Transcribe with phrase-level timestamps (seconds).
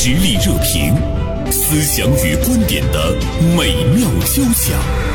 [0.00, 0.94] 实力热评，
[1.50, 3.16] 思想与观点的
[3.56, 5.07] 美妙交响。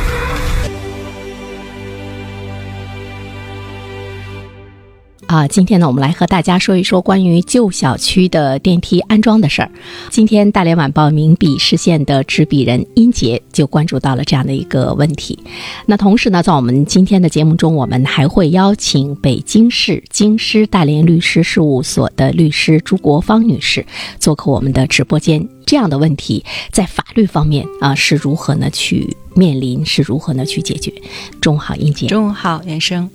[5.33, 9.71] 啊，今天呢，我们来和大家说一说关于旧小区的电梯安装的事儿。
[10.11, 15.39] 今天，大连晚报名笔视线的执笔人殷杰就关注到了这样的一个问题。
[15.87, 23.83] 那同时呢，在我们今天的节目中，我们还会邀请北京市京师大连律师事务所的律师朱国芳女士
[24.19, 25.43] 做客我们的直播间。
[25.65, 30.93] 这样的问题在法律方面啊是如何呢去面临，是如何呢去解决？
[31.41, 32.07] 中午好，英姐。
[32.07, 33.09] 中午好，袁生。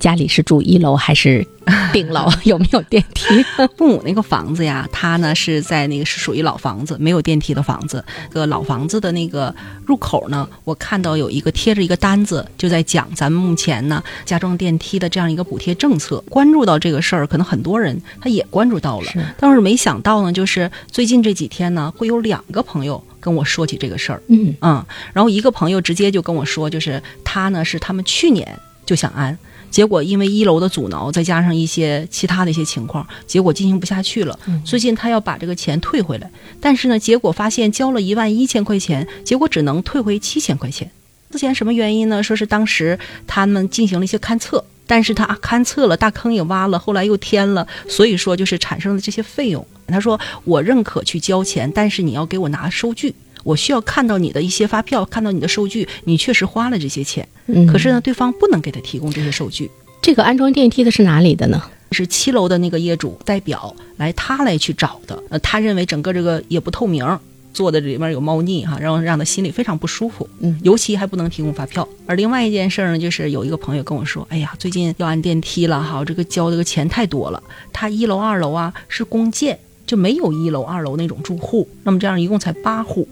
[0.00, 1.46] 家里是住一楼还是
[1.92, 2.28] 顶楼？
[2.44, 3.24] 有没有电梯？
[3.76, 8.04] 父母那个房子呀，它呢是在那个是属于老房子，没有电梯的房子。
[8.30, 9.54] 个老房子的那个
[9.86, 16.22] 入口呢，我看到有一个贴着一个单子，就在讲咱们目前呢加装电梯的这样一个补贴政策。
[16.28, 19.06] 关注到这个事儿，可能很多人他也关注到了，
[19.38, 21.92] 但是没想到呢，就是最近这几天呢。
[21.96, 24.84] 会有两个朋友跟我说起这个事儿，嗯嗯，
[25.14, 28.46] 然后一个朋友直接就跟我说，就是他呢是他们去年
[28.84, 29.38] 就想安，
[29.70, 34.38] 结果因为一楼的阻挠，再加上一些其他的一些情况，结果进行不下去了。
[34.62, 40.90] 最近他要把这个钱退回来，但是呢，结果发现交了一万一千块钱，结果只能退回七千块钱。
[41.30, 42.22] 之前什么原因呢？
[42.22, 44.62] 说是当时他们进行了一些勘测。
[44.86, 49.66] 但是他勘测了大坑也挖了，后来又填了，所以说就是产生了这些费用。
[49.86, 57.26] 他说我认可去交钱，但是你要给我拿收据，我需要看到你的一些发票，看到你的收据，你确实花了这些钱。
[57.46, 59.70] 嗯，可是呢，对方不能给他提供这些收据。
[60.00, 61.62] 这个安装电梯的是哪里的呢？
[61.92, 65.22] 是七楼的那个业主代表来他来去找的。
[65.28, 67.06] 呃，他认为整个这个也不透明。
[67.54, 70.28] 做的里面有猫腻哈，然后让他心里非常不舒服。
[70.40, 71.88] 嗯，尤其还不能提供发票。
[72.04, 77.42] 而另外一件事呢，就是有一个朋友跟我说：“哎呀，最近要安电梯了哈，这个交这个钱太多了。
[77.72, 81.66] 他一楼、二楼啊是公建，就没有一楼、二楼那种住户。
[81.84, 83.08] 那么这样一共才八户，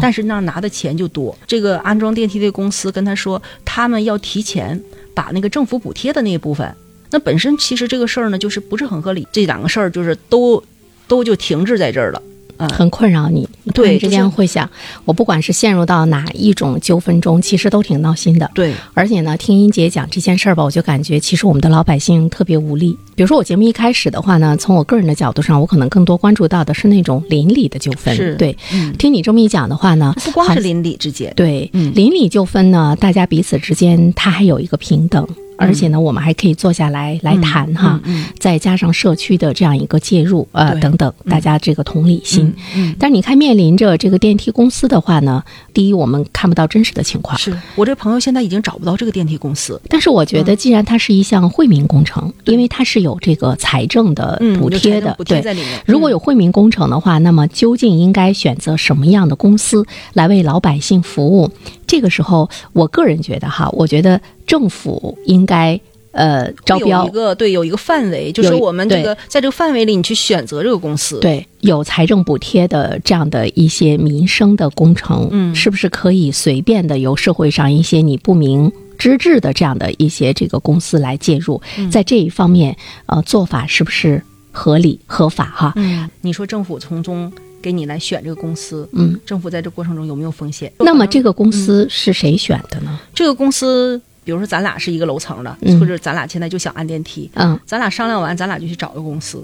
[0.00, 1.36] 但是那拿的钱就多。
[1.46, 4.82] 这个安装电梯的公司跟他说，他们要提前
[5.14, 6.74] 把那个政府补贴的那一部分。
[7.10, 9.28] 那本身其实这个事儿呢，就是不是很合理。
[9.30, 10.64] 这两个事儿就是都
[11.06, 12.22] 都就停滞在这儿了。”
[12.68, 14.68] 很困扰你，突然之间会想，
[15.04, 18.50] 我不管是陷入到哪一种纠纷中，其实都挺闹心的。
[18.54, 22.96] 对，而且呢，听英姐讲这件事儿吧，我就感觉其实我们的老百姓特别无力。
[23.14, 28.14] 比如说我节目一开始的话呢，从我个人的角度上，我可能更多关注到的是那种邻里的纠纷。
[28.14, 28.56] 是，对。
[28.98, 35.26] 听你这么一讲的话呢，不光是邻里之间，对，邻里纠纷呢，大家彼此之间它还有一个平等。
[35.62, 38.00] 而且呢，我们还可以坐下来来谈哈，
[38.38, 42.52] 再加上社区的这样一个介入，呃，等等，大家这个同理心。
[42.98, 47.38] 但是你看，面临着这个电梯公司的话呢，第一，我们看不到真实的情况。
[47.38, 49.80] 是我这朋友现在已经找不到这个电梯公司。
[49.88, 55.42] 但是我觉得，既然它是一项惠民工程，因为它是有这个财政的补贴的，对，
[55.86, 61.50] 如果有惠民工程的话，那么究竟应该选择什么样的公司来为老百姓服务？
[61.92, 65.78] 这个时候，我个人觉得哈，我觉得政府应该
[66.12, 67.06] 呃招标。
[67.06, 81.60] 一个对有一个范围，就是我们这个在这个范围里，你去选择这个公司，对有财政补贴的这样的一些民生的工程，嗯，是不是可以随便的由社会上一些你不明资质的这样的一些这个公司来介入，
[81.90, 85.74] 在这一方面呃做法是不是合理合法哈？
[85.76, 87.30] 嗯，你说政府从中。
[87.62, 90.70] 给你来选这个公司，嗯，政府在这过程中有没有风险？
[90.80, 92.98] 那么这个公司是谁选的呢？
[93.14, 99.42] 这个公司，比如说咱俩是一个楼层的，或者咱俩现在就想按电梯，嗯，咱俩商量完，咱俩就去找个公司，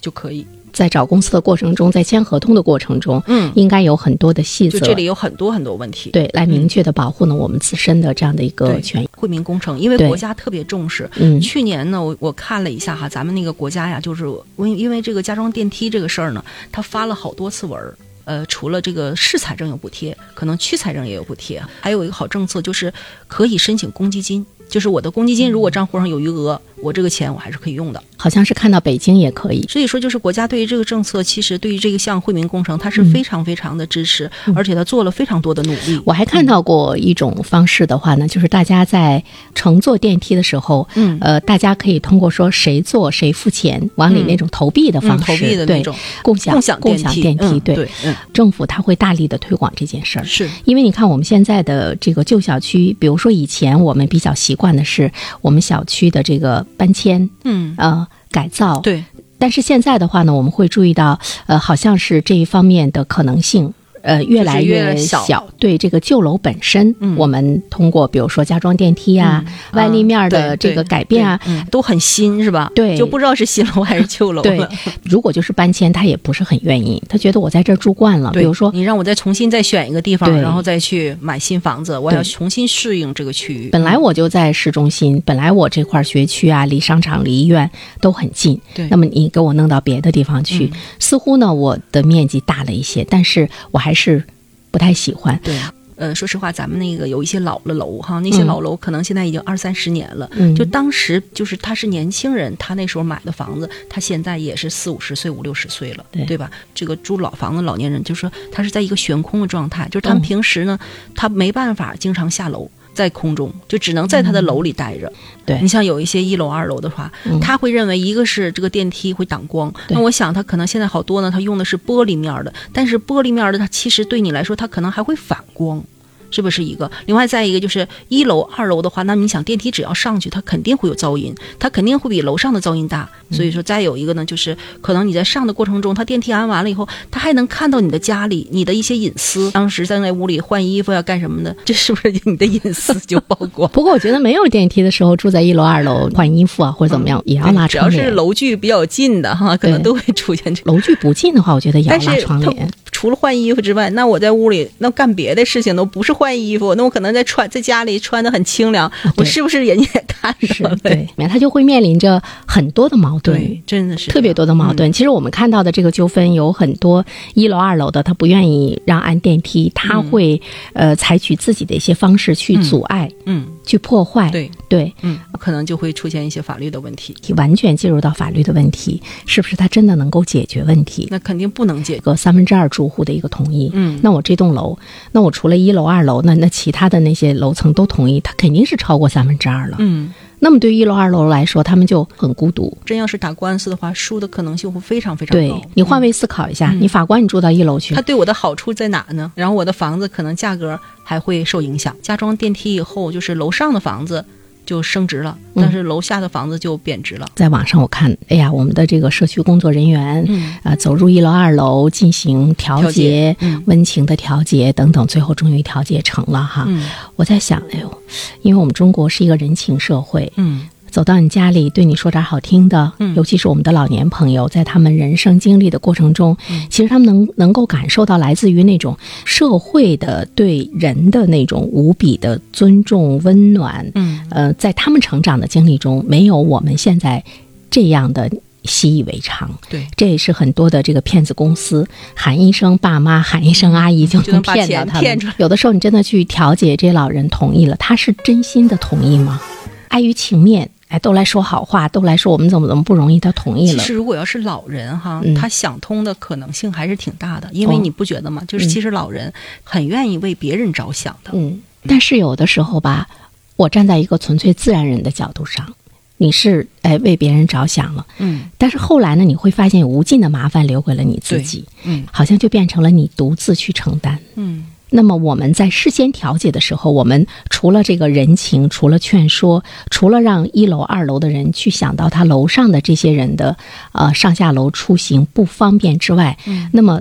[0.00, 0.46] 就可以。
[0.72, 4.78] 在找公司的过程中，在签合同的过程中，嗯，应该有很多的细则。
[4.78, 9.08] 就这里有很多很多问题，对，来明确的保护呢我们自身的这样的一个权益。
[9.16, 11.08] 惠民工程，因为国家特别重视。
[11.16, 14.24] 嗯，去年呢，我我看了一下哈，咱们那个国家呀，就是
[14.56, 17.96] 因因为这个加装电梯这个事儿呢，他发了好多次文儿。
[18.24, 22.92] 呃，除了这个市财政有补贴，可能区财政也有补贴，还有一个好政策就是
[23.26, 24.46] 可以申请公积金。
[24.68, 28.02] 就是我的公积金，如果账户上有余额，我这个钱我还是可以用的。
[28.16, 29.66] 好像是看到北京也可以。
[29.68, 36.00] 所以说，就是国家对于这个政策，其实对于这个项惠民工程，它是非常非常的支持，而且它做了非常多的努力。
[36.04, 39.22] 我还看到过一种方式的话呢，就是大家在
[39.54, 47.88] 乘坐电梯的时候，嗯，呃，大家可以通过说谁坐谁付钱往里那种投币的方式，投币的那种共享共享共享电梯，对，
[48.32, 50.24] 政府他会大力的推广这件事儿。
[50.24, 55.10] 是因为你看我们现在的这个旧小区，比如说以前我们比较习惯的是。
[55.40, 57.74] 我们小区的这个搬迁，嗯。
[57.76, 59.04] 呃改造，对，
[59.38, 65.46] 但是现在的话呢，我们会注意到，呃，好像是这一方面的可能性呃越来越小小。
[65.58, 72.70] 对这个旧楼本身，嗯我们通过比如说加装电梯啊、外立面的这个改变啊，嗯都很新是吧？
[72.74, 74.60] 对就不知道是新楼还是旧楼对。，
[75.04, 83.68] 如果就是搬迁，他也不是很愿意，他觉得我在这儿住惯了，比如说你让我再重新再选一个地方，然后再去买新房子，我要重新适应这个区域。
[83.70, 87.70] 本来我就在市中心，本来我这块儿学区啊，离商场、离医院
[88.00, 88.60] 都很近。
[88.74, 94.22] 对那么你给我弄到别的地方去，嗯似乎呢我的面积大了一些，但是我还是
[94.70, 95.38] 不太喜欢。
[95.42, 95.56] 对。
[95.94, 100.28] 呃，说实话，咱们那个有一些老的楼哈，那些嗯老楼可能现在已经二三十年了。
[100.32, 106.50] 嗯就当时就是他是年轻人，他那时候买的房子，他现在也是四五十岁、五六十岁了，对吧？
[106.74, 110.76] 这个住老房子老年人，就是说他是在一个悬空的状态，就是他们嗯平时呢，
[111.14, 112.68] 他没办法经常下楼。
[112.92, 115.06] 在空中，就只能在他的楼里待着。
[115.08, 125.82] 嗯对你像有一些一楼、二楼的话，嗯他会认为一个是这个电梯会挡光，那我想他可能现在好多呢，他用的是玻璃面儿的，但是玻璃面儿的它其实对你来说，它可能还会反光。
[126.32, 126.90] 是不是一个？
[127.06, 133.08] 另外再一个就是一楼、二楼的话，那你想电梯只要上去，它肯定会有噪音，它肯定会比楼上的噪音大。
[133.30, 139.50] 所以说，再有一个呢，就是可能你在上的过程中，它电梯安完了以后，它还能看到你的家里你的一些隐私。
[139.52, 143.70] 当时在那屋里换衣服呀、干什么的， 这是不是你的隐私就曝光？
[143.70, 147.88] 不过我觉得没有电梯的时候，住在一楼、二楼换衣服啊或者怎么样，也要拉只要。
[147.90, 150.62] 是楼距比较近的哈，可能都会出现这。
[150.64, 152.70] 楼距不近的话，我觉得也要拉窗帘。
[153.02, 160.76] 除了换衣服之外，那我在屋里那干别的事情都不是换衣服，那我可能在穿在家里穿的很清凉，我是不是人家也看是到了？
[160.76, 163.36] 对，他就会面临着很多的矛盾。
[163.36, 164.88] 对，真的是特别多的矛盾。
[164.88, 167.04] 嗯其实我们看到的这个纠纷有很多，
[167.34, 170.40] 一楼、二楼的他不愿意让按电梯，他会、
[170.74, 174.30] 呃采取自己的一些方式去阻碍、嗯，去破坏。
[174.30, 181.08] 对，对，嗯，可能就会出现一些法律的问题，完全进入到法律的问题，是不是他真的能够解决问题？
[181.10, 182.00] 那肯定不能解决。
[182.00, 184.78] 个三分之二住户的一个同意，嗯那我这栋楼，
[185.12, 189.76] 那我除了一楼、二楼，那那其他的那些楼层都同意，它肯定是超过三分之二了。
[189.78, 192.76] 嗯，那么对于一楼、二楼来说，他们就很孤独。
[192.86, 195.60] 真要是打官司的话，输的可能性会非常非常对高。
[195.74, 199.30] 你换位思考一下，你法官你住到一楼去他，对我的好处在哪呢？
[199.34, 201.94] 然后我的房子可能价格还会受影响。
[202.02, 204.24] 加装电梯以后，就是楼上的房子
[204.64, 205.62] 就升值了，嗯。
[205.62, 207.26] 但是楼下的房子就贬值了。
[207.34, 210.54] 在网上我看，哎呀，我们的这个社区工作人员，嗯。
[210.62, 213.36] 啊、走入一楼、二楼进行调调节
[213.66, 216.64] 温情的调节等等，最后终于调节成了哈。
[216.68, 216.84] 嗯。
[217.16, 218.02] 我在想，哎呦，
[218.42, 233.90] 因为我们中国是一个人情社会，嗯走到你家里对你说点好听的，嗯尤其是我们的老年朋友，在他们人生经历的过程中，嗯其实他们能能够感受到来自于那种社会的对人的那种无比的尊重、温暖。
[233.94, 237.24] 嗯呃，在他们成长的经历中，没有我们现在
[237.70, 238.30] 这样的
[238.64, 239.50] 习以为常。
[239.70, 245.18] 对，这也是很多的这个骗子公司喊一声爸妈，喊一声阿姨就能骗到他们。
[245.38, 249.40] 有的时候你真的去调解这些老人同意了，他是真心的同意吗？
[249.88, 253.78] 碍于情面，哎，都来说好话，都来说我们怎么怎么不容易，他同意了。
[253.78, 258.42] 其实如果要是老人哈，嗯他想通的可能性还是挺大的，因为哦你不觉得吗？
[258.46, 259.32] 就是其实老人
[259.64, 261.30] 很愿意为别人着想的。
[261.32, 263.08] 嗯，但是有的时候吧，
[263.56, 265.74] 我站在一个纯粹自然人的角度上，
[266.18, 274.18] 你是哎为别人着想了，嗯但是后来呢，你会发现无尽的麻烦留给了你自己，嗯好像就变成了你独自去承担。
[274.34, 283.56] 嗯那么我们在事先调解的时候，我们除了这个人情，除了劝说，除了让一楼、二楼的人去想到他楼上的这些人的
[283.92, 287.00] 呃上下楼出行不方便之外，嗯那么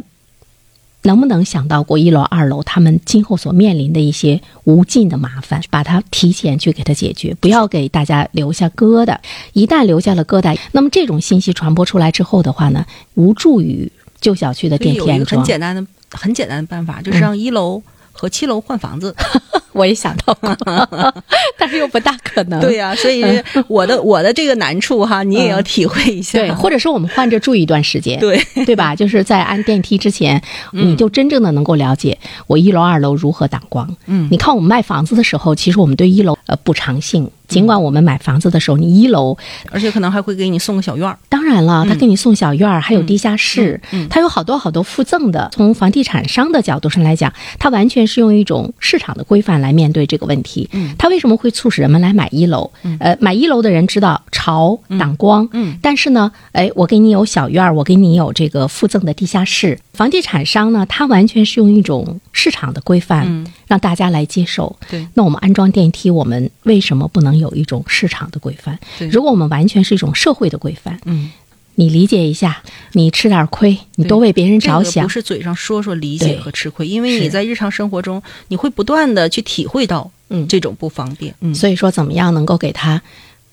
[1.04, 9.18] 能不能想到过一楼、二楼他们今后所面临的一些无尽的麻烦，把它提前去给它解决，不要给大家留下疙瘩。
[9.54, 15.42] 一旦留下了疙瘩，那么这种信息传播出来之后的话呢，无助于旧小区的电梯安装。
[15.42, 19.16] 很简单的、很简单的办法，就是让一楼和七楼换房子。
[19.74, 20.54] 我也想到过，
[21.58, 22.60] 但是又不大可能。
[22.60, 23.24] 对呀、所以
[23.70, 26.38] 我的我的这个难处哈，你也要体会一下。
[26.40, 28.94] 对，或者说我们换着住一段时间， 对对吧？
[28.94, 30.42] 就是在安电梯之前，
[30.74, 33.96] 你就真正的能够了解我一楼、二楼如何挡光。
[34.08, 39.38] 嗯你看我们卖房子的时候，其实我们对一楼呃补偿性，尽管我们买房子的时候，你一楼
[39.70, 41.18] 而且可能还会给你送个小院儿。
[41.30, 45.50] 当然了，他给你送小院儿，还有地下室，嗯嗯它有好多好多附赠的。
[45.54, 50.70] 从房地产商的角度上来讲，他完全是用一种市场的规范来面对这个问题。
[50.74, 52.72] 嗯它为什么会促使人们来买一楼？
[53.00, 59.78] 呃，买一楼的人知道潮挡光，嗯但是呢，哎，我给你有小院儿，我给你有这个附赠的地下室。
[59.94, 63.46] 房地产商呢，他完全是用一种市场的规范，嗯。
[63.68, 64.76] 让大家来接受。
[64.90, 65.08] 对。
[65.14, 68.78] 那我们安装电梯，我们为什么不能有一种市场的规范？
[69.12, 71.32] 如果我们完全是一种社会的规范，嗯。
[71.76, 74.94] 你理解一下，你吃点亏，你多为别人着想。
[74.94, 75.10] 这个不。
[75.10, 80.46] 是嘴上说说理解和吃亏，因为你在日常生活中，你会不断的去体会到嗯。
[80.48, 81.34] 这种不方便。
[81.40, 83.02] 嗯，所以说，怎么样能够给他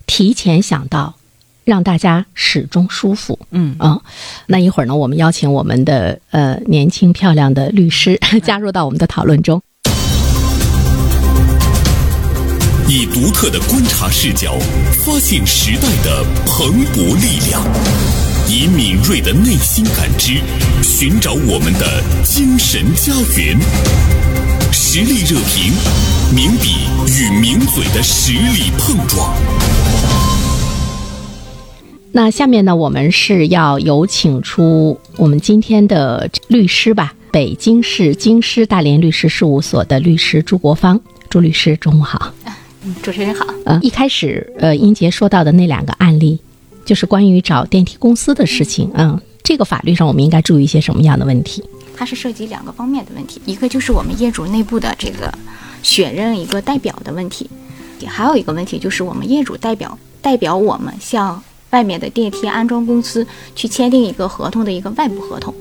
[0.07, 1.15] 提前想到，
[1.69, 3.39] 让大家始终舒服？
[3.51, 4.01] 嗯嗯，
[4.47, 9.61] 那一会儿呢，我们邀请我们的呃年轻漂亮的律师 加入到我们的讨论中。
[12.89, 14.59] 以独特的观察视角，
[15.05, 17.61] 发现时代的蓬勃力量；
[18.49, 20.41] 以敏锐的内心感知，
[20.83, 23.59] 寻找我们的精神家园。
[24.73, 25.75] 实力热评，
[26.35, 29.35] 名笔与名嘴的实力碰撞。
[32.13, 42.33] 那下面呢，我们是要有请出我们今天的律师吧，北京市京师大连律师事务所的律师朱国芳，朱律师，中午好。
[42.85, 46.39] 嗯主持人好，嗯，一开始呃，英杰说到的那两个案例，
[46.87, 48.91] 就是关于找电梯公司的事情。
[48.95, 51.63] 嗯，这个法律上我们应该注意一些什么样的问题？
[51.95, 55.31] 它是涉及两个方面的问题，一个就是我们业主内部的这个
[55.83, 57.51] 选任一个代表的问题，
[58.07, 65.55] 还有一个问题就是我们业主代表代表我们向外面的电梯安装公司去签订一个合同的一个外部合同。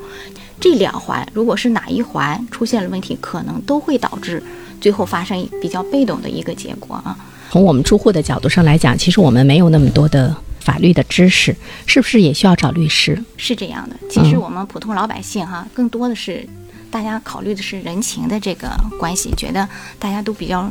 [0.60, 4.42] 这两环如果是哪一环出现了问题，可能都会导致
[4.82, 7.16] 最后发生比较被动的一个结果啊。
[7.52, 13.24] 从我们住户的角度上来讲，其实我们没有那么多的法律的知识，是不是也需要找律师？
[13.38, 16.48] 是这样的，其实我们普通老百姓哈，更多的是
[16.90, 19.68] 大家考虑的是人情的这个关系，觉得
[20.00, 20.70] 大家都比较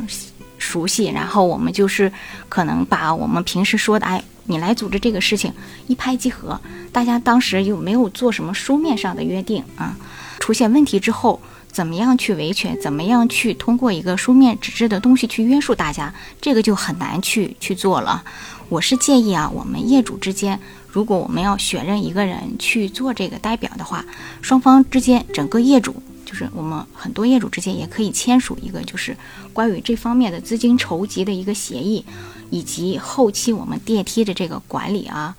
[0.57, 2.11] 熟悉，然后我们就是
[2.49, 5.53] 可能把我们平时说的，哎，你来组织这个事情
[5.85, 6.59] 一拍即合，
[6.91, 9.95] 大家当时又没有做什么书面上的约定啊，
[10.39, 11.39] 出现问题之后。
[11.69, 12.75] 怎么样去维权？
[12.81, 16.11] 怎么样去通过一个书面纸质的东西去约束大家？
[16.41, 18.23] 这个就很难去去做了。
[18.67, 24.03] 我是建议啊，我们业主之间，如果我们要选任一个人去做这个代表的话，
[24.41, 29.15] 双方之间整个业主，就是我们很多业主之间也可以签署一个，就是
[29.53, 32.03] 关于这方面的资金筹集的一个协议，
[32.49, 35.35] 以及后期我们电梯的这个管理啊，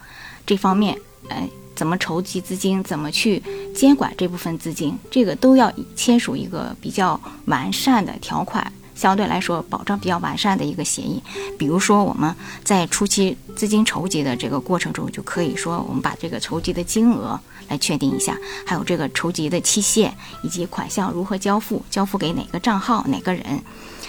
[0.47, 0.99] 这方面，
[1.29, 1.49] 呃。
[1.79, 3.41] 怎么筹集资金，怎么去
[3.73, 11.23] 监管这部分资金，这个都要签署一个比较完善的条款，相对来说保障比较完善的一个协议。
[11.57, 12.35] 比如说，我们
[12.65, 17.39] 在初期资金筹集的这个过程中，就可以说我们把这个筹集的金额
[17.69, 18.37] 来确定一下，
[18.67, 20.13] 还有这个筹集的期限
[20.43, 23.63] 以及款项如何交付，交付给哪个账号、哪个人，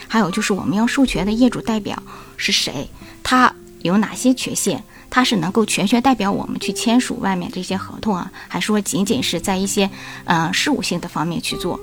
[0.10, 2.04] 还有就是我们要授权的业主代表
[2.36, 2.90] 是谁，
[3.24, 4.84] 他有哪些权限。
[5.12, 9.90] 他是能够全权代表我们去签署外面这些合同啊，还说仅仅是在一些
[10.26, 11.80] 嗯、呃、事务性的方面去做？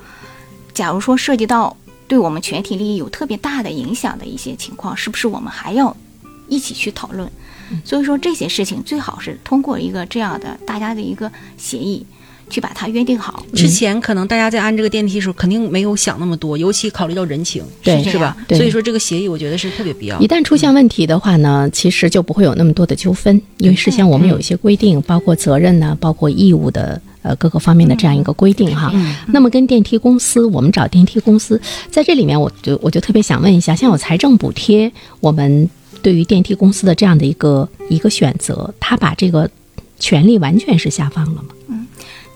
[0.73, 5.97] 假如说涉及到对我们全体利益有特别大的影响的一些情况，是不是我们还要
[6.47, 7.29] 一起去讨论？
[7.85, 12.07] 所以说这些事情最好是通过一个这样的大家的一个协议。
[12.49, 13.45] 去把它约定好。
[13.55, 18.37] 之前可能大家在安这个电梯的时候，肯定没有想那么多，尤其考虑到人情，对是吧？
[18.47, 20.27] 对所以说这个协议，我觉得是特别必要一。
[20.27, 28.93] 旦出现问题的话呢，其实就不会有那么多的纠纷，因为事先我们有一些规定，包括责任呢，包括义务的呃各个方面的这样一个规定哈。
[29.27, 31.61] 那么跟电梯公司，我们找电梯公司，
[31.91, 35.69] 在这里面我就我就特别想问一下，像有财政补贴，我们
[36.03, 39.51] 对于电梯公司的这样的一个一个选择，他把这个
[39.99, 41.49] 权利完全是下放了吗？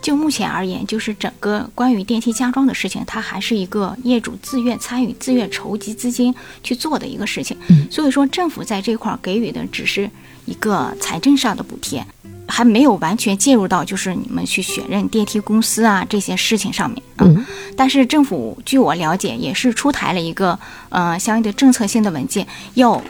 [0.02, 7.56] 就目前而言，就是整个关于电梯加装的事情，它还是一个业主自愿参与、自愿筹集资金去做的一个事情。
[7.68, 10.08] 嗯所以说政府在这块儿给予的只是
[10.46, 12.04] 一个财政上的补贴，
[12.48, 17.02] 还没有完全介入到就是你们去选任电梯公司啊这些事情上面。
[17.18, 17.44] 嗯，
[17.76, 23.00] 但是政府据我了解，也是出台了一个呃相应的政策性的文件，要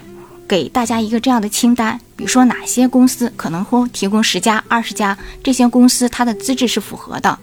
[0.50, 7.38] 给大家一个这样的清单，比如说哪些公司可能会提供十家、二十家，这些公司它的资质是符合的，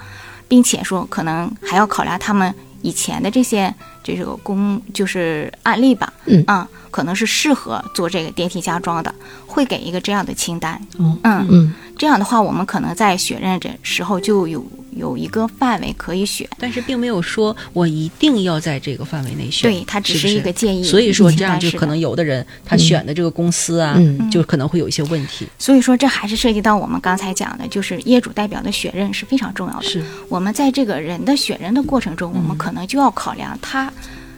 [0.50, 3.74] 并且说可能还要考量他们以前的这些
[4.04, 6.44] 这个公就是案例吧，嗯。
[6.48, 11.74] 啊，可能是适合做这个电梯加装的，会给一个这样的清单，哦，嗯嗯。
[11.98, 14.62] 这样的话，我们可能在选任的时候就有
[14.98, 16.48] 有一个范围可以选。
[16.60, 20.84] 但是并没有说我一定要在这个范围内选，对，它只是一个建议。
[20.84, 25.48] 所以说嗯这样就可能有的人他选的这个公司啊，嗯就可能会有一些问题。
[25.58, 29.84] 所以说这还是涉及到我们刚才讲的，就是业主代表的选任是非常重要的。
[29.84, 33.92] 是，我们在这个人的选人的过程中，我们可能就要考量他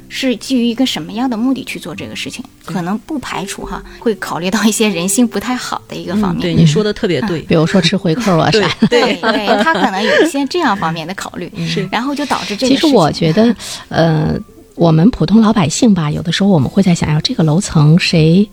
[0.09, 6.41] 是基于一个什么样的目的去做这个事情，可能不排除哈会考虑到一些人性不太好的一个方面。
[6.41, 7.39] 对，你说的特别对。
[7.43, 8.99] 比如说吃回扣啊啥对。
[9.01, 12.87] 对 对，他可能有一些这样方面的考虑，是然后就导致这个其实。
[12.87, 13.55] 我觉得，
[13.89, 14.35] 呃，
[14.75, 18.49] 我们普通老百姓吧，有的时候我们会在想，要这个楼层谁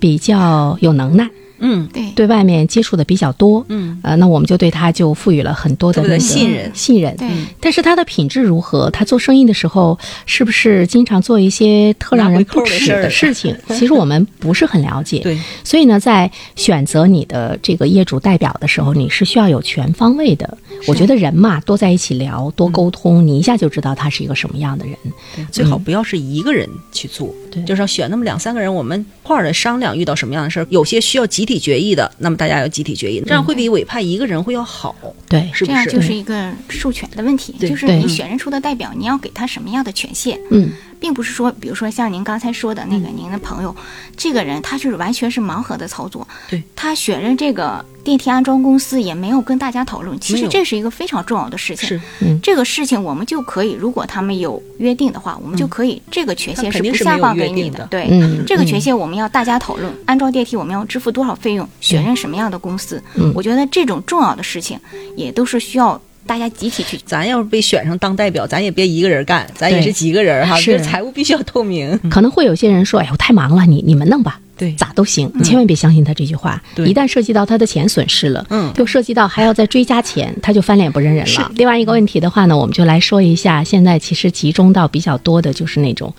[0.00, 1.28] 比较有能耐，
[1.60, 7.16] 嗯对对外面接触的比较多，嗯，呃，那我们就对他就赋予了很多的信任信任。
[7.16, 7.28] 对
[7.60, 8.90] 但是他的品质如何？
[8.90, 13.56] 他做生意的时候是不是经常做一些特让人不齿的事情？
[13.68, 15.20] 其实我们不是很了解。
[15.20, 20.58] 对，所以呢，在选择你的这个业主代表的时候，你是需要有全方位的。
[20.86, 24.96] 我觉得人嘛，多在一起聊，多沟通，你一下就知道他是一个什么样的人。
[25.36, 34.94] 对，最好不要是一个人去做，对就是要选那么两三个人，我们一块儿的商量遇到什么样的事儿，有些需要集体决议的，那么大家要集体决议，这样会比委派一个人会要好，
[35.28, 35.66] 对，是不是？
[35.66, 43.74] 这样就是一个授权的问题，就是你选任出的代表，你要给他什么样的权限，嗯，并不是说，比如说像您刚才说的那个您的朋友，
[44.16, 46.62] 这个人他是完全是盲盒的操作，对。
[46.76, 51.88] 他选任这个电梯安装公司也没有跟大家讨论，其实这是一个非常重要的事情。
[51.88, 52.00] 是。
[52.42, 58.44] 这个事情我们就可以，如果他们有约定的话，我们就可以这个权限是不下放给你的对，嗯。
[58.46, 63.32] 这个权限我们要大家讨论，安装电梯我们要支付多少费用，选任什么样的公司，嗯。
[63.34, 64.78] 我觉得这种重要的事情
[65.16, 66.96] 也都是需要大家集体去。
[67.04, 70.80] 咱要是被选上当代表，咱也别一个人干，咱也是几个人哈，是。
[70.80, 71.98] 财务必须要透明。
[72.08, 74.72] 可能会有些人说：“哎呀，我太忙了，你你们弄吧。”对。
[74.74, 76.62] 咋都行，你千万别相信他这句话。
[76.76, 76.86] 对。
[76.86, 78.72] 一旦涉及到他的钱损失了，嗯。
[78.74, 81.40] 就涉及到还要再追加钱，他就翻脸不认人是。
[81.40, 81.50] 了。
[81.56, 86.14] 另外一个问题的话呢，我们就来说一下，现在其实集中到比较多的就是那种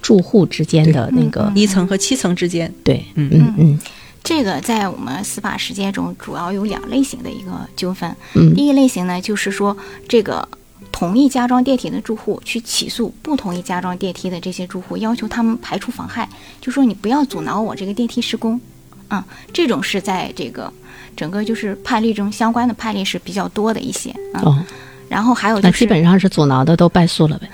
[0.00, 3.28] 住户之间的那个，一层和七层之间，对，嗯。
[3.32, 3.78] 嗯嗯
[4.22, 8.14] 这个在我们司法实践中主要有两类型的一个纠纷。
[8.34, 9.76] 嗯第一类型呢，就是说
[10.08, 10.46] 这个
[10.90, 16.28] 同意加装电梯的住户去起诉不同意加装电梯的这些住户，要求他们排除妨害，
[16.60, 18.60] 就说你不要阻挠我这个电梯施工。
[19.08, 20.72] 啊、这种是在这个
[21.14, 24.40] 整个就是判例中相关的判例是比较多的一些啊。
[24.44, 24.64] 哦，
[25.06, 27.46] 然后还有就是那基本上是阻挠的都败诉了呗。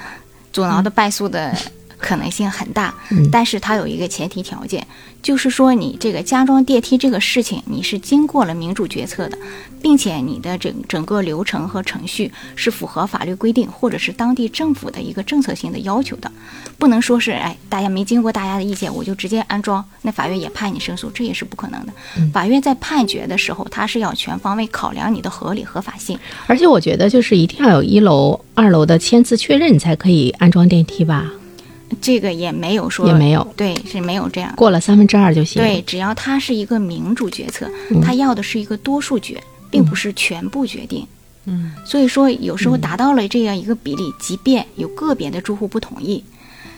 [0.52, 1.52] 阻挠的败诉的
[1.98, 4.86] 可能性很大，嗯但是它有一个前提条件，
[5.20, 9.36] 就是说你这个加装电梯这个事情，你是经过了民主决策的，
[9.82, 16.30] 并且你的整整个流程和程序是符合法律规定或者是当地政府的一个政策性的要求的，
[16.78, 21.92] 不能说是哎大家没经过大家的意见我就直接安装，那法院也判你胜诉，这也是不可能的。
[22.32, 26.18] 法院在判决的时候，它是要全方位考量你的合理合法性。
[26.46, 31.30] 而且我觉得就是一定要有一楼、二楼的签字确认，你才可以安装电梯吧？
[32.00, 34.52] 这个也没有说也没有对，是没有这样。
[34.56, 35.62] 过了三分之二就行。
[35.62, 41.06] 对，，只要它是一个民主决策，嗯它要的是一个多数决，并不是全部决定。
[41.46, 46.22] 嗯，所以说有时候达到了这样一个比例，即便有个别的住户不同意，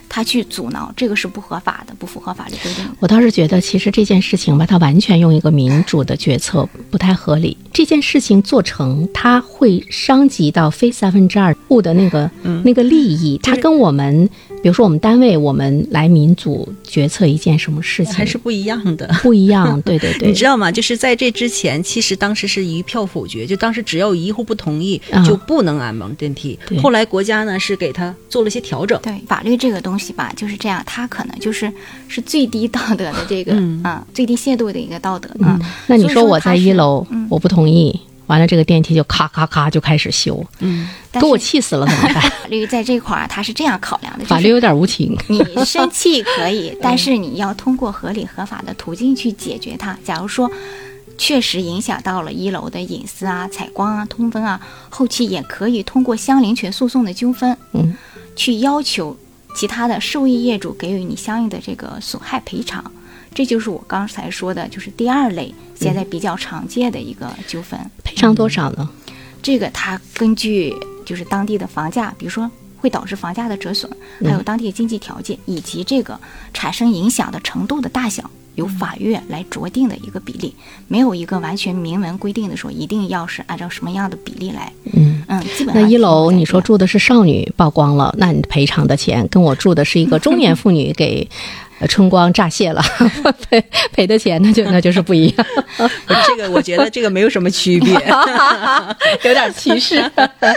[0.09, 2.85] 他去阻挠，这个是不合法的，不符合法律规定。
[3.01, 7.57] 我倒是觉得，其实这件事情吧，它完全用一个民主的决策不太合理。
[7.73, 12.31] 这件事情做成，它会伤及到非三分之二户的那个、
[12.64, 13.38] 那个利益。
[13.42, 14.29] 它跟我们，
[14.62, 19.09] 比如说我们单位，我们来民主决策一件什么事情，还是不一样的。
[19.23, 19.81] 不一样。
[19.83, 20.70] 对对对，你知道吗？
[20.70, 26.59] 就是在这之前，其实当时是一票否决，就当时只要有一户不同意，啊就不能安装电梯。
[26.83, 31.73] 后来国家呢是给他做了些调整，对法律这个东西吧，就是这样，它可能就是
[32.09, 35.59] 是最低道德的这个嗯啊，最低限度的一个道德啊。
[35.87, 37.99] 那你说我在一楼，嗯我不同意，
[38.31, 42.23] 完了这个电梯就咔咔咔就开始修，嗯，给我气死了怎么办？
[42.23, 45.19] 法 律在这块儿它是这样考量的，就是法律有点无情。
[45.27, 49.99] 你 生气可以，但是你要通过合理合法的途径去解决它。
[50.05, 50.49] 假如说
[51.19, 57.97] 确实影响到了一楼的隐私啊、采光啊、通风啊，后期也可以通过相邻权诉讼的纠纷，嗯，
[58.37, 59.16] 去要求
[59.57, 62.85] 其他的受益业主给予你相应的这个损害赔偿。
[63.35, 67.79] 这就是我刚才说的，就是第二类现在比较常见的一个纠纷。
[68.03, 68.88] 赔偿多少呢？
[69.43, 73.90] 这个它根据就是当地的房价，比如说会导致房价的折损，
[74.25, 76.19] 还有当地经济条件以及这个
[76.53, 80.55] 产生影响的程度的大小，由法院来酌定的一个比例，
[80.88, 84.73] 没有一个完全明文规定的说一定要是按照什么样的比例来。
[84.93, 85.23] 嗯。
[85.29, 91.27] 嗯，基本上那一楼你说住的是少女曝光了，那你赔偿的钱跟我住的是一个中年妇女 给
[91.69, 92.83] 呃春光乍泄了，
[93.49, 95.47] 赔赔的钱那就那就是不一样，
[96.27, 97.93] 这个我觉得这个没有什么区别。
[99.25, 100.05] 有点歧视。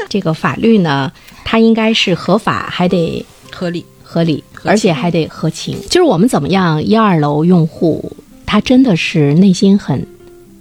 [0.10, 1.12] 这个法律呢，
[1.44, 5.78] 它应该是合法，还得合理，合理，而且还得合情。
[5.90, 10.06] 就是我们怎么样，一二楼用户他真的是内心很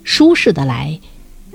[0.05, 0.99] 舒适的来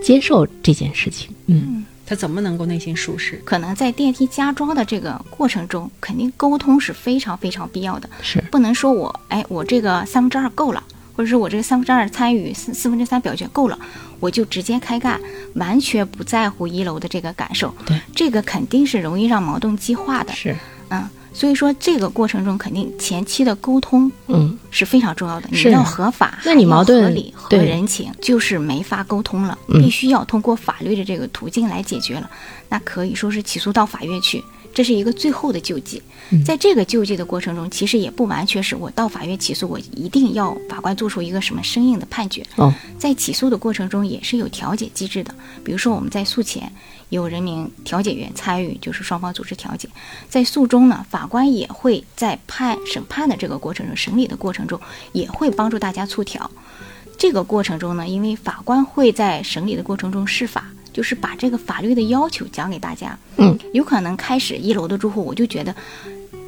[0.01, 1.29] 接受这件事情。
[1.47, 3.41] 嗯，他怎么能够内心舒适？
[3.43, 8.09] 可能在电梯加装的这个过程中，肯定沟通是非常非常必要的。
[8.21, 10.81] 是不能说我哎，我这个三分之二够了，
[11.13, 13.77] 或者是我这个三分之二参与四四分之三表决够了，
[14.21, 15.19] 我就直接开干，
[15.55, 17.75] 完全不在乎一楼的这个感受。
[17.85, 20.31] 对，这个肯定是容易让矛盾激化的。
[20.31, 20.55] 是，
[20.87, 21.05] 嗯，
[21.37, 25.47] 所以说这个过程中肯定前期的沟通嗯，是非常重要的。
[25.51, 32.27] 你要合法，那你矛盾合理和人情，就是没法沟通了，嗯必须要通过法律的这个途径来解决了。
[32.69, 36.01] 那可以说是起诉到法院去，这是一个最后的救济。
[36.31, 42.43] 嗯在这个救济的过程中，其实也不完全是我到法院起诉，我一定要法官做出一个什么生硬的判决。
[42.55, 46.73] 哦，在起诉的过程中也是有调解机制的，比如说我们在诉前
[47.09, 49.87] 有人民调解员参与，就是双方组织调解；
[50.27, 54.79] 在诉中呢，法官也会在判审判的这个过程中、审理的过程中，
[55.11, 56.49] 也会帮助大家促调。
[57.17, 63.17] 这个过程中呢，因为法官会在审理的过程中释法，就是把这个法律的要求讲给大家。
[63.37, 65.75] 嗯，有可能开始一楼的住户我就觉得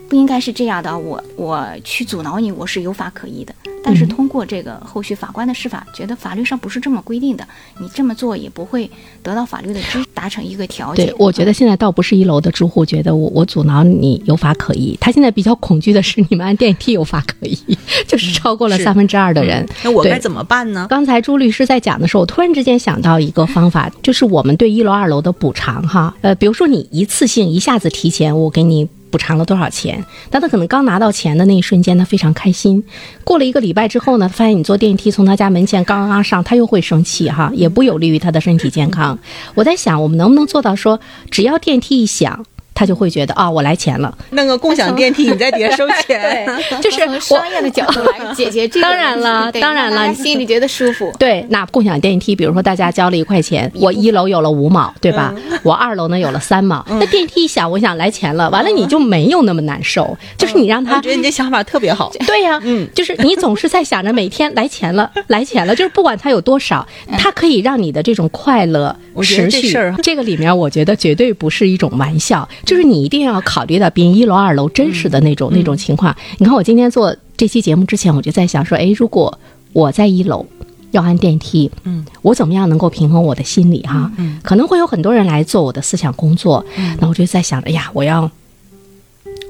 [0.09, 3.53] 不应该是这样的，我我去阻挠你，我是有法可依的。
[3.81, 7.47] 但是嗯通过这个后续法官的释法，觉得法律上不是这么规定的，
[7.79, 8.89] 你这么做也不会
[9.23, 11.05] 得到法律的支，达成一个调解。
[11.05, 17.57] 对，我觉得现在倒不是一楼的住户觉得我我阻挠你有法可依，他现在比较恐惧的是你们按电梯有法可依，
[18.05, 19.65] 就是超过了三分之二的人。
[19.67, 20.87] 对那我该怎么办呢？
[20.89, 28.89] 刚才朱律师在讲的时候，我突然之间想到一个方法，就是我们对一楼、二楼的补偿哈，呃，比如说你一次性一下子提前，我给你。
[29.09, 30.03] 补偿了多少钱？
[30.29, 32.83] 但他可能刚拿到钱的那一瞬间，他非常开心。
[33.23, 39.17] 过了一个礼拜之后呢，发现你坐电梯从他家门前刚刚上，他又会生气哈，也不有利于他的身体健康。
[39.55, 40.99] 我在想，我们能不能做到说，
[41.31, 42.45] 只要电梯一响，
[42.79, 44.17] 他就会觉得啊，我来钱了。
[44.29, 46.47] 弄个共享电梯，你在底下收钱。
[46.81, 51.13] 就是从商业的角度来 解决这个，当然了当然了你心里觉得舒服。
[51.19, 55.35] 对，那共享电梯，比如说大家交了一块钱，我一楼有了五毛，对吧？
[55.61, 62.09] 我二楼呢有了三毛，那电梯一响，我想来钱了，完了你就没有那么难受，就是你让他我觉得你这想法特别好。
[62.25, 62.61] 对呀、
[62.95, 66.87] 就是你总是在想着每天来钱了，来钱了，就是不管它有多少，
[67.17, 69.93] 它可以让你的这种快乐持续这事。
[70.01, 76.15] 这个里面，我觉得绝对不是一种玩笑，就是你一定要考虑到别人一楼、二楼真实的那种、那种情况。
[76.37, 79.39] 你看，我今天做这期节目之前，我就在想说，哎，如果
[79.73, 80.45] 我在一楼。
[80.91, 84.11] 要按电梯，嗯，我怎么样能够平衡我的心理哈？
[84.17, 86.65] 嗯，可能会有很多人来做我的思想工作，
[86.99, 88.31] 那我就在想哎呀，我要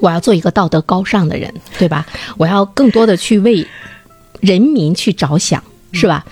[0.02, 2.06] 我要做一个道德高尚的人，对吧？
[2.36, 3.66] 我要更多的去为
[4.42, 6.26] 人民去着想，是吧？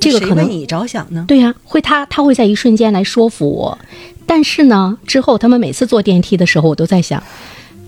[0.00, 1.24] 这个可能你着想呢？
[1.26, 3.76] 对呀、会他他会在一瞬间来说服我，
[4.28, 7.20] 但是呢，之后他们每次坐电梯的时候，我都在想，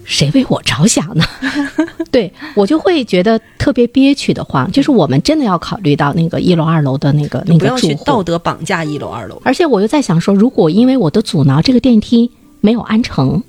[0.04, 1.24] 谁为我着想呢？
[2.10, 9.40] 对我就会觉得特别憋屈的慌，就是我们真的要考虑到那个一楼、二楼的那个那不要去个住户，道德绑架一楼、二楼。
[9.44, 13.42] 而且我又在想说，如果因为我的阻挠，这个电梯没有安成，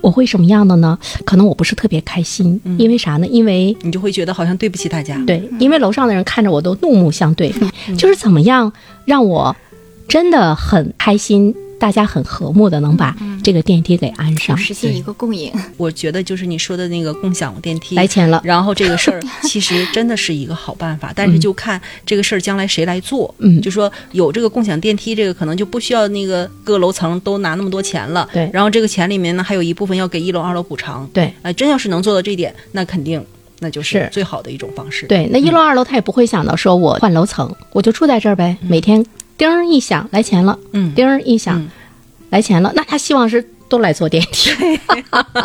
[0.00, 0.98] 我会什么样的呢？
[1.24, 3.26] 可能我不是特别开心，因为啥呢？
[3.26, 5.22] 因为你就会觉得好像对不起大家。
[5.26, 7.52] 对，因为楼上的人看着我都怒目相对，
[7.98, 8.72] 就是怎么样
[9.04, 9.54] 让我
[10.08, 14.56] 真的很开心，大家很和睦的能把这个电梯给安上。
[14.56, 23.34] 实现一个共赢，我觉得就是你说的那个共享电梯来钱了然后这个事儿 其实真的是一个好办法， 但是就看这个事儿将来谁来做。
[23.38, 28.28] 嗯就说有这个共享电梯，这个可能就不需要那个各楼层都拿那么多钱了。
[28.32, 31.10] 对然后这个钱里面呢，还有一部分要给一楼、二楼补偿。
[31.12, 33.20] 对哎、真要是能做到这一点，那肯定
[33.58, 35.06] 那就是是最好的一种方式。
[35.06, 39.04] 对，那一楼、二楼他也不会想到说我换楼层，我就住在这儿呗，每天
[39.36, 40.94] 叮儿一响来钱了，嗯。
[40.94, 41.68] 叮儿一响、嗯。
[42.30, 44.50] 来钱了，那他希望是都来坐电梯。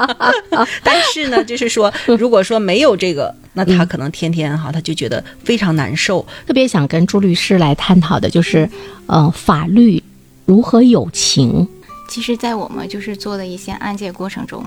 [0.84, 6.26] 但是呢，就是说，如果说没有这个，那他可能天天哈，他就觉得非常难受。
[6.46, 8.70] 特别想跟朱律师来探讨的就是，
[9.08, 10.02] 呃，法律
[10.46, 11.68] 如何有情。
[12.08, 14.64] 其实，在我们就是做的一些案件过程中，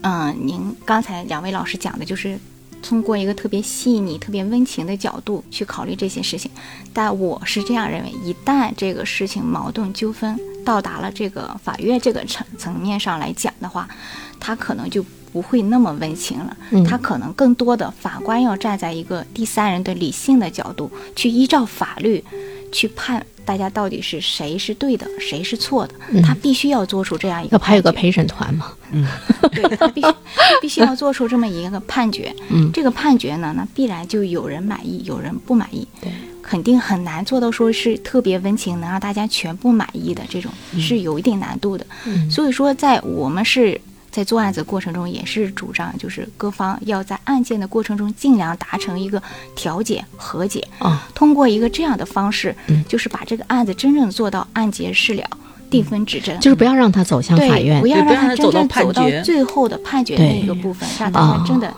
[0.00, 2.38] 嗯、您刚才两位老师讲的就是
[2.82, 6.50] 通过一个特别细腻、特别温情的角度去考虑这些事情。
[6.92, 13.88] 但我是这样认为，一旦这个事情矛盾纠纷到达了这个法院这个层层面上来讲的话，
[14.40, 16.56] 他可能就不会那么温情了。
[16.86, 22.24] 他可能更多的法官要站在一个第三人的理性的角度，去依照法律
[22.72, 25.94] 去判大家到底是谁是对的，谁是错的。
[26.20, 28.72] 他必须要做出这样一个要不还有个陪审团嘛？
[29.52, 30.08] 对他必须
[30.60, 32.30] 必须要做出这么一个判决。
[32.50, 35.88] 嗯这个判决呢，那必然就有人满意，有人不满意。
[36.02, 41.86] 对，肯定很难做到说是特别温情，能让大家全部满意的这种，是有一定难度的。
[42.04, 43.80] 嗯所以说，在我们是。
[44.10, 49.22] 在做案子过程中，也是主张就是各方要在案件的过程中尽量达成一个
[49.54, 55.24] 调解和解，哦，通过一个这样的方式，嗯就是把这个案子真正做到案结事了，
[55.70, 56.38] 定分指针。
[56.40, 57.86] 就是不要让他走向，法院不。
[57.86, 61.72] 要让他真正走到最后的判决的那个部分，让他哦们真的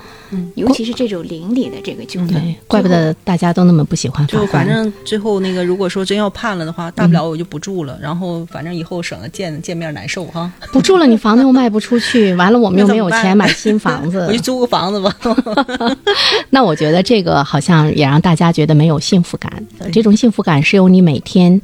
[0.54, 4.66] 尤其是这种邻里的这个纠纷对，，怪不得大家都那么不喜欢法就反。
[4.66, 10.50] 正最后那个，如果说真要判了的话，大不了我就不住了， 然后反正以后省得见见面难受哈。
[10.72, 15.14] 不住了，你房子又卖不出去，完了我们又没有钱买新房子 我，就租个房子吧。
[16.50, 19.50] 那我觉得这个好像也让大家觉得没有幸福感。
[19.92, 21.60] 这种幸福感是由你每天，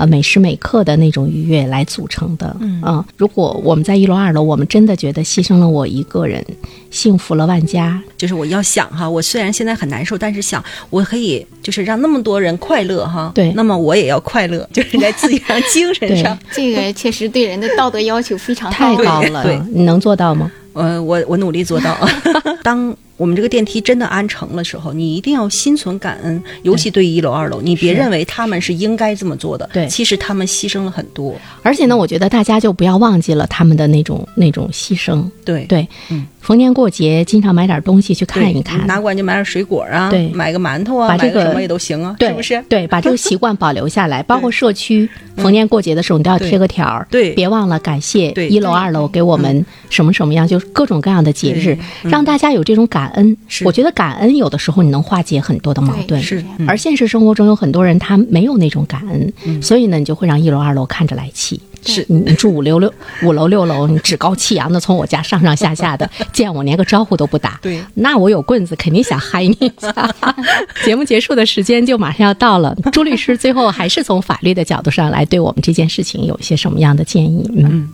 [0.00, 2.56] 呃，每时每刻的那种愉悦来组成的。
[2.60, 6.42] 嗯、如果我们在一楼、二楼，我们真的觉得牺牲了我一个人，
[6.90, 13.30] 幸福了万家，就是我要想哈，我虽然现在很难受，但是想我可以就是让那么多人快乐哈。
[13.34, 16.38] 对那么我也要快乐，就是在自己上、精神上。
[16.50, 19.42] 这个确实对人的道德要求非常太高高了。
[19.42, 20.50] 对你能做到吗？
[20.72, 21.94] 呃，我我努力做到。
[22.64, 29.86] 当我们这个电梯真的安成了时候，你一定要心存感恩，尤其对一楼、二楼，你别认为他们是应该这么做的，对。
[29.88, 31.38] 其实他们牺牲了很多。
[31.62, 35.22] 而且呢，我觉得大家就不要忘记了他们的那种那种牺牲。
[35.44, 35.66] 对。
[35.66, 42.64] 对，嗯逢年过节经常买点东西去看一看，拿过来就买点水果啊，对买个馒头啊，把这个买什么也都行啊，对，是不是？
[42.68, 53.36] 对，把这个习惯保留下来， 包括社区逢年过节的时候，你都要贴个条儿，对别忘了感谢对一楼、二楼给我们什么什么样，就是各种各样的节日，让大家有这种感恩。
[53.46, 61.60] 是我觉得感恩有的时候你能化解很多的矛盾，是嗯而现实生活中有很多人他没有那种感恩，所以呢，你就会让一楼、二楼看着来气。
[61.82, 67.58] 是你你住五六六五楼六楼，你趾高气扬的从我家上上下下的，见我连个招呼都不打。
[67.60, 70.14] 对那我有棍子肯定想嗨你一下。
[70.84, 77.50] 节目结束的时间就马上要到了，朱律师最后还是从法律的角度上来对我们这件事情有一些什么样的建议？
[77.54, 77.88] 嗯，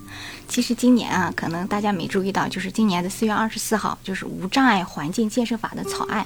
[0.49, 6.25] 其实今年啊，可能大家没注意到，就是今年的四月二十四号，就是《无障碍环境建设法》的草案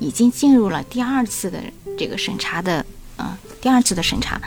[0.00, 1.58] 已经进入了第二次的
[1.96, 2.84] 这个审查的，
[3.16, 4.40] 呃，第二次的审查。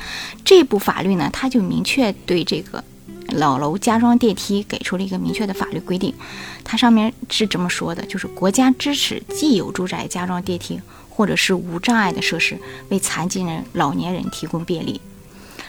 [0.43, 2.84] 这部法律呢，它就明确对这个
[3.33, 6.13] 老楼加装电梯给出了一个明确的法律规定。
[6.63, 12.57] 它上面是这么说的，就是国家支持既有住宅加装电梯或者是无障碍的设施，
[12.89, 14.99] 为残疾人、老年人提供便利。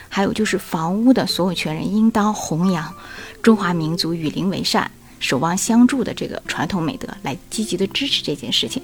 [0.09, 2.95] 还有就是房屋的所有权人应当弘扬
[3.43, 8.81] 中华民族与邻为善、守望相助的这个传统美德，来积极的支持这件事情。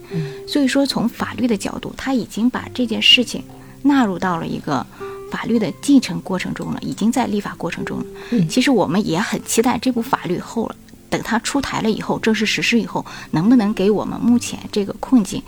[0.48, 3.44] 所以说，从法律的角度，他已经把这件事情
[3.82, 4.84] 纳入到了一个
[5.30, 8.04] 法律的进程过程中了，已经在立法过程中了。
[8.48, 10.76] 其实我们也很期待这部法律后了。
[11.08, 15.42] 等它出台了以后，正式实施以后，能不能给我们目前这个困境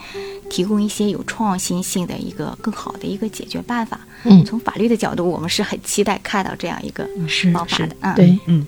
[0.50, 4.00] 提供一些有创新性的一个更好的一个解决办法？
[4.24, 7.94] 嗯从法律的角度，我们是很期待看到这样一个是是方法的。
[8.00, 8.66] 嗯，对，嗯，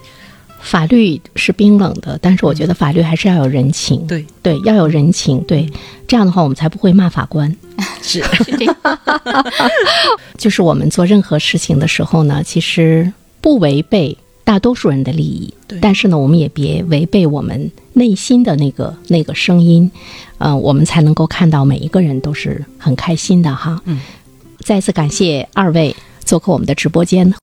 [0.64, 4.06] 法律是冰冷的，但是我觉得法律还是要有人情。
[4.06, 5.40] 对，对，要有人情。
[5.42, 5.68] 对，
[6.08, 7.54] 这样的话我们才不会骂法官。
[8.02, 8.76] 是是这样。
[10.38, 19.90] 就是我们做任何事情的时候呢，其实不违背大多数人的利益对，但是呢，我们也别违背我们内心的那个那个声音，
[20.38, 23.80] 呃，我们才能够看到每一个人都是很开心的哈。
[23.84, 24.00] 嗯，
[24.60, 27.30] 再次感谢二位做客我们的直播间。